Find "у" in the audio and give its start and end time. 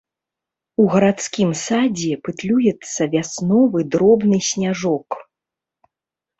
0.83-0.85